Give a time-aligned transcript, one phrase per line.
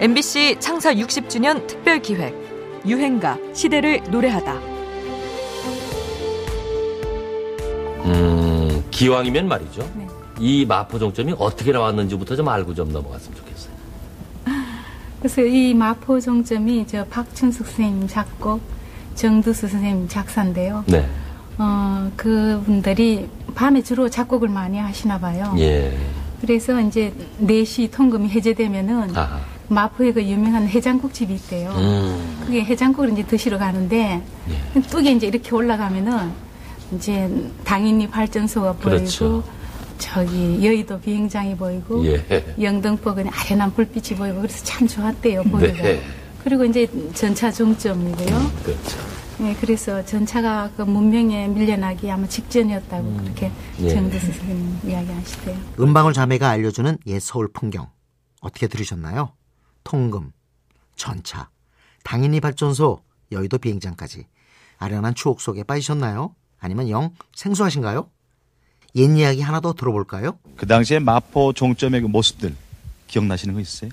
[0.00, 2.34] MBC 창사 60주년 특별 기획
[2.86, 4.54] 유행가 시대를 노래하다.
[8.06, 9.82] 음, 기왕이면 말이죠.
[9.94, 10.06] 네.
[10.38, 13.74] 이 마포종점이 어떻게 나왔는지부터 좀 알고 좀 넘어갔으면 좋겠어요.
[15.18, 18.62] 그래서 이 마포 종점이 저 박춘숙 선생님 작곡,
[19.16, 20.82] 정두수 선생님 작사인데요.
[20.86, 21.06] 네.
[21.58, 25.54] 어, 그분들이 밤에 주로 작곡을 많이 하시나 봐요.
[25.58, 25.94] 예.
[26.40, 27.12] 그래서 이제
[27.42, 29.59] 4시 통금이 해제되면은 아하.
[29.70, 31.70] 마포에 그 유명한 해장국집이 있대요.
[31.70, 32.42] 음.
[32.44, 34.80] 그게 해장국을 이제 드시러 가는데 예.
[34.82, 36.32] 뚝에 이제 이렇게 올라가면은
[36.94, 37.30] 이제
[37.64, 39.44] 당인리 발전소가 보이고 그렇죠.
[39.96, 42.54] 저기 여의도 비행장이 보이고 예.
[42.60, 45.82] 영등포 그냥 아련한 불빛이 보이고 그래서 참 좋았대요 보기가.
[45.82, 46.02] 네.
[46.42, 48.52] 그리고 이제 전차 종점이고요.
[48.64, 48.98] 그렇죠.
[49.38, 53.88] 네, 그래서 전차가 그 문명에 밀려나기 아마 직전이었다고 그렇게 예.
[53.88, 55.56] 정두수 선생님 이야기하시대요.
[55.78, 57.88] 은방울 자매가 알려주는 옛 서울 풍경
[58.40, 59.32] 어떻게 들으셨나요?
[59.84, 60.32] 통금,
[60.96, 61.48] 전차,
[62.04, 64.26] 당인리 발전소, 여의도 비행장까지
[64.78, 66.34] 아련한 추억 속에 빠지셨나요?
[66.58, 68.08] 아니면 영 생소하신가요?
[68.96, 70.38] 옛 이야기 하나 더 들어볼까요?
[70.56, 72.54] 그 당시에 마포 종점의 그 모습들
[73.06, 73.90] 기억나시는 거 있어요?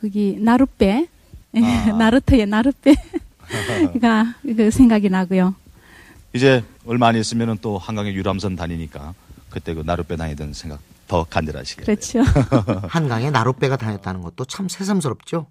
[0.00, 1.08] 거기 나룻배,
[1.56, 1.58] 아.
[1.98, 5.54] 나루터의 나룻배가 그 생각이 나고요.
[6.34, 9.14] 이제 얼마 안 있으면은 또 한강에 유람선 다니니까
[9.50, 11.84] 그때 그 나룻배 다니던 생각 더 간절하시겠네요.
[11.84, 12.22] 그렇죠.
[12.88, 15.50] 한강에 나룻배가 다녔다는 것도 참 새삼스럽죠.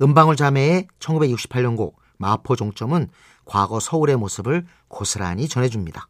[0.00, 3.08] 은방울 자매의 1968년 곡 마포 종점은
[3.44, 6.08] 과거 서울의 모습을 고스란히 전해줍니다.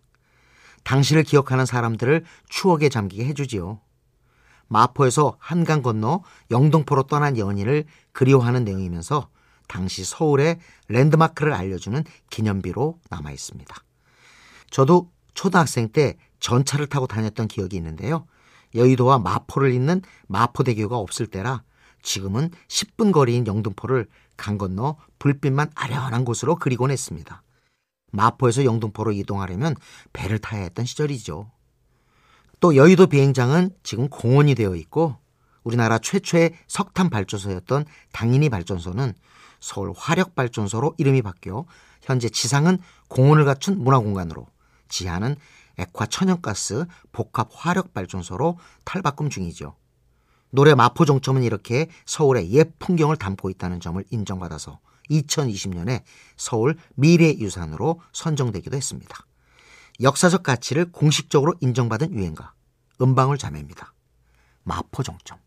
[0.84, 3.80] 당시를 기억하는 사람들을 추억에 잠기게 해주지요.
[4.68, 9.28] 마포에서 한강 건너 영등포로 떠난 연인을 그리워하는 내용이면서
[9.66, 13.74] 당시 서울의 랜드마크를 알려주는 기념비로 남아 있습니다.
[14.70, 18.26] 저도 초등학생 때 전차를 타고 다녔던 기억이 있는데요.
[18.74, 21.62] 여의도와 마포를 잇는 마포대교가 없을 때라
[22.02, 27.42] 지금은 10분 거리인 영등포를 강 건너 불빛만 아련한 곳으로 그리곤 했습니다.
[28.12, 29.74] 마포에서 영등포로 이동하려면
[30.12, 31.50] 배를 타야 했던 시절이죠.
[32.60, 35.16] 또 여의도 비행장은 지금 공원이 되어 있고
[35.62, 39.12] 우리나라 최초의 석탄 발전소였던 당인이 발전소는
[39.60, 41.66] 서울 화력 발전소로 이름이 바뀌어
[42.02, 42.78] 현재 지상은
[43.08, 44.46] 공원을 갖춘 문화공간으로
[44.88, 45.36] 지하는
[45.78, 49.76] 액화 천연가스 복합 화력 발전소로 탈바꿈 중이죠.
[50.50, 54.80] 노래 마포 종점은 이렇게 서울의 옛 풍경을 담고 있다는 점을 인정받아서
[55.10, 56.02] 2020년에
[56.36, 59.26] 서울 미래유산으로 선정되기도 했습니다.
[60.00, 62.52] 역사적 가치를 공식적으로 인정받은 유행가
[63.00, 63.92] 은방울 자매입니다.
[64.64, 65.38] 마포 종점.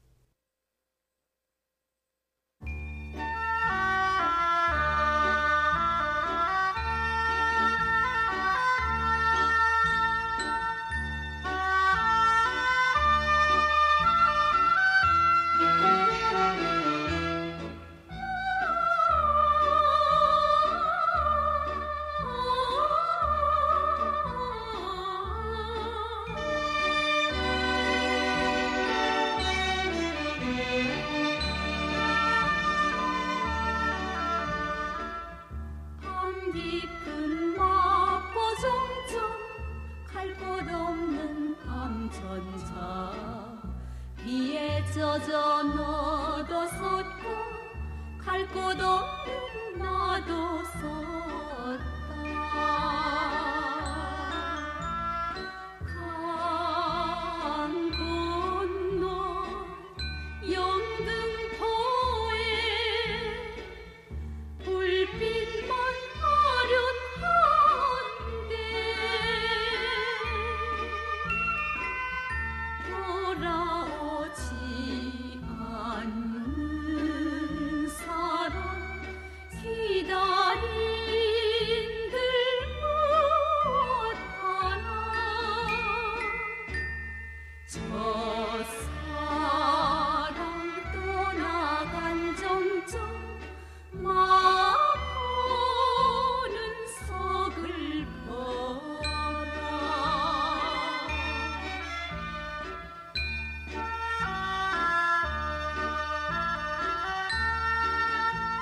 [45.11, 47.25] 젖어 너도 섰고
[48.23, 48.90] 갈 곳 없